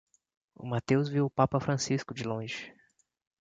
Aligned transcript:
O 0.55 0.65
Mateus 0.65 1.07
viu 1.09 1.27
o 1.27 1.29
Papa 1.29 1.59
Francisco 1.59 2.11
de 2.11 2.23
longe. 2.23 2.73